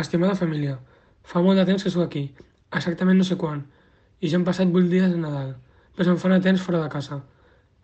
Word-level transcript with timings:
Estimada 0.00 0.34
família, 0.34 0.78
fa 1.28 1.42
molt 1.44 1.58
de 1.60 1.66
temps 1.68 1.82
que 1.84 1.90
sóc 1.92 2.06
aquí, 2.06 2.22
exactament 2.78 3.18
no 3.20 3.24
sé 3.28 3.36
quan, 3.40 3.58
i 4.24 4.30
ja 4.32 4.38
han 4.38 4.46
passat 4.46 4.70
8 4.72 4.88
dies 4.88 5.10
de 5.12 5.18
Nadal, 5.20 5.50
però 5.92 6.06
se'm 6.06 6.20
fa 6.22 6.30
anar 6.30 6.38
temps 6.46 6.62
fora 6.64 6.80
de 6.80 6.88
casa. 6.94 7.18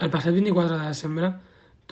El 0.00 0.12
passat 0.14 0.32
24 0.32 0.78
de 0.78 0.86
desembre, 0.86 1.28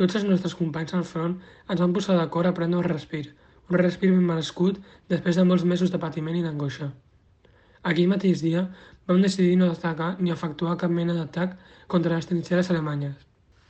tots 0.01 0.17
els 0.17 0.25
nostres 0.25 0.55
companys 0.57 0.95
al 0.97 1.05
front 1.11 1.35
ens 1.69 1.83
vam 1.83 1.93
posar 1.93 2.17
d'acord 2.17 2.49
a 2.49 2.55
prendre 2.57 2.81
un 2.81 2.89
respir, 2.89 3.27
un 3.69 3.77
respir 3.83 4.15
ben 4.15 4.25
merescut 4.31 4.81
després 5.13 5.37
de 5.37 5.45
molts 5.45 5.67
mesos 5.75 5.93
de 5.93 6.01
patiment 6.01 6.41
i 6.41 6.45
d'angoixa. 6.47 6.89
Aquell 7.83 8.09
mateix 8.15 8.41
dia 8.47 8.65
vam 9.11 9.21
decidir 9.21 9.61
no 9.61 9.69
atacar 9.75 10.15
ni 10.23 10.33
efectuar 10.33 10.79
cap 10.81 10.95
mena 11.03 11.19
d'atac 11.19 11.59
contra 11.87 12.17
les 12.17 12.33
trinxeres 12.33 12.73
alemanyes. 12.73 13.21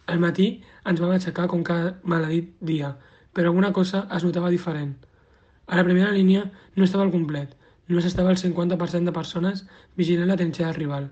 Al 0.07 0.23
matí 0.23 0.49
ens 0.87 1.03
vam 1.03 1.19
aixecar 1.19 1.51
com 1.51 1.67
cada 1.67 1.97
maledit 2.05 2.55
dia, 2.61 2.95
però 3.35 3.51
alguna 3.51 3.75
cosa 3.75 4.07
es 4.15 4.23
notava 4.23 4.55
diferent. 4.55 4.95
A 5.69 5.77
la 5.77 5.85
primera 5.85 6.11
línia 6.17 6.47
no 6.77 6.85
estava 6.85 7.05
al 7.05 7.11
complet, 7.13 7.51
només 7.89 8.07
estava 8.09 8.31
el 8.33 8.39
50% 8.41 9.05
de 9.05 9.13
persones 9.13 9.67
vigilant 10.01 10.31
la 10.31 10.37
trinxera 10.41 10.73
rival. 10.73 11.11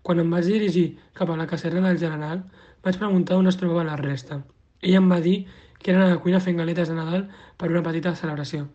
Quan 0.00 0.22
em 0.22 0.32
vaig 0.32 0.48
dirigir 0.48 0.86
cap 1.18 1.28
a 1.28 1.36
la 1.36 1.46
caserna 1.50 1.82
del 1.84 2.00
general, 2.00 2.40
vaig 2.80 2.96
preguntar 2.96 3.36
on 3.36 3.52
es 3.52 3.60
trobava 3.60 3.84
la 3.84 3.98
resta. 4.00 4.40
Ell 4.80 4.96
em 5.02 5.12
va 5.12 5.20
dir 5.20 5.36
que 5.76 5.92
eren 5.92 6.06
a 6.06 6.08
la 6.14 6.22
cuina 6.24 6.40
fent 6.40 6.56
galetes 6.56 6.88
de 6.88 6.96
Nadal 6.96 7.28
per 7.60 7.68
una 7.68 7.84
petita 7.84 8.16
celebració. 8.16 8.70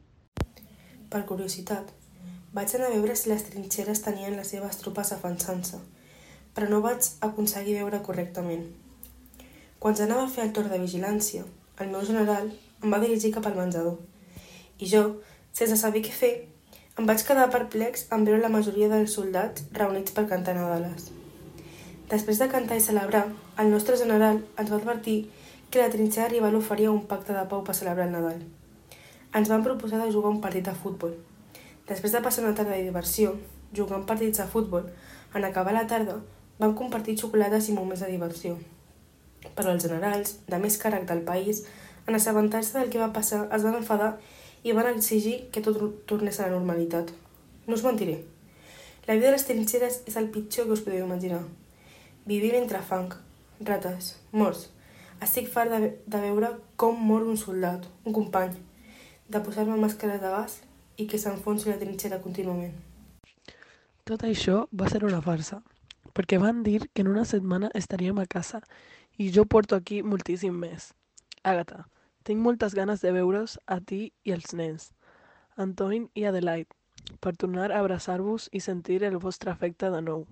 Per 1.09 1.25
curiositat, 1.25 1.89
vaig 2.53 2.77
anar 2.77 2.93
a 2.93 2.95
veure 2.95 3.17
si 3.17 3.33
les 3.33 3.49
trinxeres 3.49 4.05
tenien 4.05 4.37
les 4.37 4.53
seves 4.53 4.77
tropes 4.85 5.09
defensant-se, 5.17 5.81
però 6.53 6.69
no 6.69 6.85
vaig 6.85 7.13
aconseguir 7.25 7.79
veure 7.81 8.05
correctament. 8.05 8.67
Quan 9.81 9.97
anava 10.05 10.29
a 10.29 10.33
fer 10.37 10.45
el 10.45 10.53
torn 10.53 10.69
de 10.69 10.85
vigilància, 10.85 11.49
el 11.81 11.89
meu 11.89 12.05
general 12.05 12.51
em 12.83 12.93
va 12.93 13.01
dirigir 13.01 13.33
cap 13.33 13.49
al 13.49 13.57
menjador, 13.57 13.97
i 14.79 14.89
jo, 14.91 15.03
sense 15.55 15.77
saber 15.79 16.01
què 16.05 16.11
fer, 16.11 16.33
em 16.99 17.07
vaig 17.07 17.23
quedar 17.27 17.49
perplex 17.51 18.07
en 18.15 18.25
veure 18.27 18.41
la 18.41 18.51
majoria 18.51 18.87
dels 18.91 19.15
soldats 19.17 19.65
reunits 19.75 20.13
per 20.15 20.27
cantar 20.31 20.55
Nadales. 20.55 21.09
Després 22.11 22.39
de 22.39 22.47
cantar 22.47 22.77
i 22.77 22.83
celebrar, 22.83 23.25
el 23.59 23.71
nostre 23.71 23.97
general 23.99 24.43
ens 24.59 24.71
va 24.71 24.77
advertir 24.77 25.17
que 25.71 25.81
la 25.81 25.89
trinxera 25.89 26.29
rival 26.31 26.55
oferia 26.55 26.91
un 26.91 27.05
pacte 27.09 27.33
de 27.33 27.43
pau 27.51 27.63
per 27.67 27.75
celebrar 27.75 28.05
el 28.07 28.13
Nadal. 28.13 28.43
Ens 29.35 29.51
van 29.51 29.65
proposar 29.65 29.99
de 30.03 30.11
jugar 30.13 30.31
un 30.31 30.39
partit 30.43 30.67
de 30.67 30.75
futbol. 30.75 31.17
Després 31.89 32.13
de 32.15 32.21
passar 32.23 32.45
una 32.45 32.55
tarda 32.55 32.77
de 32.77 32.85
diversió, 32.85 33.33
jugant 33.75 34.05
partits 34.07 34.39
de 34.39 34.47
futbol, 34.47 34.87
en 35.35 35.43
acabar 35.43 35.73
la 35.75 35.87
tarda, 35.87 36.21
vam 36.59 36.77
compartir 36.79 37.17
xocolates 37.19 37.67
i 37.69 37.75
moments 37.75 38.05
de 38.05 38.13
diversió. 38.13 38.55
Però 39.57 39.73
els 39.73 39.83
generals, 39.83 40.37
de 40.47 40.59
més 40.61 40.79
càrrec 40.79 41.03
del 41.09 41.25
país, 41.27 41.65
en 42.07 42.15
assabentar-se 42.15 42.77
del 42.79 42.89
que 42.93 43.01
va 43.01 43.11
passar, 43.13 43.45
es 43.51 43.67
van 43.67 43.75
enfadar 43.81 44.15
i 44.65 44.73
van 44.73 44.89
exigir 44.89 45.35
que 45.53 45.61
tot 45.61 45.77
tornés 46.09 46.39
a 46.39 46.47
la 46.47 46.55
normalitat. 46.57 47.11
No 47.67 47.77
us 47.77 47.83
mentiré. 47.85 48.23
La 49.05 49.13
vida 49.13 49.27
de 49.27 49.35
les 49.35 49.45
trinxeres 49.45 49.99
és 50.09 50.15
el 50.17 50.31
pitjor 50.33 50.65
que 50.65 50.73
us 50.73 50.81
podeu 50.81 51.05
imaginar. 51.05 51.43
Vivim 52.25 52.57
entre 52.57 52.81
fang, 52.81 53.13
rates, 53.61 54.15
morts. 54.31 54.71
Estic 55.21 55.51
fart 55.53 55.69
de, 55.69 55.91
de 56.09 56.23
veure 56.23 56.55
com 56.81 56.97
mor 56.97 57.29
un 57.29 57.37
soldat, 57.37 57.85
un 58.03 58.17
company, 58.17 58.57
de 59.29 59.41
posar-me 59.45 59.77
màscares 59.77 60.17
de 60.21 60.33
gas 60.33 60.57
i 60.97 61.05
que 61.05 61.21
s'enfonsi 61.21 61.69
la 61.69 61.77
trinxera 61.77 62.21
contínuament. 62.25 62.73
Tot 64.05 64.25
això 64.25 64.63
va 64.73 64.89
ser 64.89 65.05
una 65.05 65.21
farsa, 65.21 65.61
perquè 66.17 66.41
van 66.41 66.65
dir 66.65 66.87
que 66.93 67.05
en 67.05 67.13
una 67.13 67.29
setmana 67.29 67.69
estaríem 67.77 68.17
a 68.17 68.25
casa 68.25 68.63
i 69.21 69.29
jo 69.29 69.45
porto 69.45 69.77
aquí 69.77 70.01
moltíssim 70.01 70.57
més. 70.57 70.95
Àgata, 71.45 71.85
tinc 72.25 72.41
moltes 72.41 72.73
ganes 72.73 73.03
de 73.05 73.11
veure's 73.13 73.59
a 73.69 73.77
ti 73.79 73.99
i 74.25 74.33
els 74.33 74.55
nens, 74.57 74.89
Antoine 75.61 76.09
i 76.17 76.25
Adelaide, 76.25 76.73
per 77.21 77.35
tornar 77.37 77.69
a 77.69 77.79
abraçar-vos 77.83 78.49
i 78.51 78.63
sentir 78.65 79.03
el 79.03 79.19
vostre 79.21 79.51
afecte 79.53 79.91
de 79.93 80.01
nou. 80.01 80.25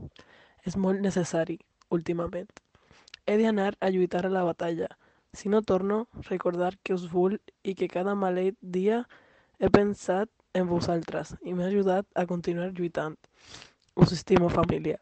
És 0.66 0.76
molt 0.76 1.04
necessari, 1.06 1.60
últimament. 1.94 2.50
He 3.30 3.38
d'anar 3.38 3.76
a 3.80 3.92
lluitar 3.94 4.26
a 4.26 4.34
la 4.34 4.44
batalla. 4.44 4.90
Si 5.34 5.50
no 5.54 5.62
torno, 5.62 6.08
recordar 6.30 6.74
que 6.84 6.98
us 6.98 7.06
vull 7.12 7.38
i 7.64 7.78
que 7.78 7.92
cada 7.94 8.18
maleït 8.18 8.58
dia 8.62 9.04
he 9.60 9.70
pensat 9.70 10.34
en 10.54 10.68
vosaltres 10.70 11.38
i 11.42 11.54
m'ha 11.54 11.70
ajudat 11.70 12.10
a 12.16 12.26
continuar 12.26 12.74
lluitant. 12.74 13.18
Us 13.96 14.12
estimo, 14.18 14.50
família. 14.50 15.00